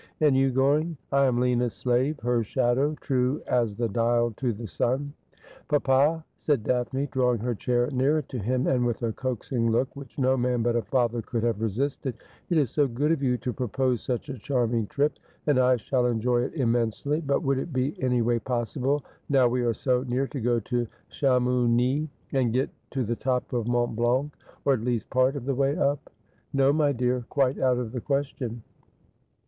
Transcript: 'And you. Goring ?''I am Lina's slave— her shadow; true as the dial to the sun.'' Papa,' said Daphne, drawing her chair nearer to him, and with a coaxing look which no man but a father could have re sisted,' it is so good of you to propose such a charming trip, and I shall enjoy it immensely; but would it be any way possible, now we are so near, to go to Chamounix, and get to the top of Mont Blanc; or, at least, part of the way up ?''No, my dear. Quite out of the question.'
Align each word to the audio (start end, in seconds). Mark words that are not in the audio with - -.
'And 0.19 0.35
you. 0.35 0.49
Goring 0.49 0.97
?''I 1.11 1.25
am 1.25 1.39
Lina's 1.39 1.73
slave— 1.75 2.19
her 2.23 2.41
shadow; 2.41 2.95
true 3.01 3.43
as 3.45 3.75
the 3.75 3.87
dial 3.87 4.31
to 4.37 4.51
the 4.51 4.65
sun.'' 4.65 5.13
Papa,' 5.69 6.25
said 6.37 6.63
Daphne, 6.63 7.05
drawing 7.11 7.37
her 7.41 7.53
chair 7.53 7.85
nearer 7.91 8.23
to 8.23 8.39
him, 8.39 8.65
and 8.65 8.83
with 8.83 9.03
a 9.03 9.13
coaxing 9.13 9.69
look 9.69 9.95
which 9.95 10.17
no 10.17 10.35
man 10.35 10.63
but 10.63 10.75
a 10.75 10.81
father 10.81 11.21
could 11.21 11.43
have 11.43 11.61
re 11.61 11.67
sisted,' 11.69 12.15
it 12.49 12.57
is 12.57 12.71
so 12.71 12.87
good 12.87 13.11
of 13.11 13.21
you 13.21 13.37
to 13.37 13.53
propose 13.53 14.01
such 14.01 14.27
a 14.29 14.39
charming 14.39 14.87
trip, 14.87 15.19
and 15.45 15.59
I 15.59 15.75
shall 15.75 16.07
enjoy 16.07 16.41
it 16.45 16.55
immensely; 16.55 17.21
but 17.23 17.43
would 17.43 17.59
it 17.59 17.71
be 17.71 17.95
any 18.01 18.23
way 18.23 18.39
possible, 18.39 19.05
now 19.29 19.47
we 19.47 19.61
are 19.61 19.75
so 19.75 20.01
near, 20.01 20.25
to 20.29 20.41
go 20.41 20.59
to 20.61 20.87
Chamounix, 21.11 22.09
and 22.31 22.51
get 22.51 22.71
to 22.89 23.03
the 23.03 23.15
top 23.15 23.53
of 23.53 23.67
Mont 23.67 23.95
Blanc; 23.95 24.33
or, 24.65 24.73
at 24.73 24.81
least, 24.81 25.11
part 25.11 25.35
of 25.35 25.45
the 25.45 25.53
way 25.53 25.77
up 25.77 26.11
?''No, 26.53 26.73
my 26.73 26.91
dear. 26.91 27.23
Quite 27.29 27.59
out 27.59 27.77
of 27.77 27.91
the 27.91 28.01
question.' 28.01 28.63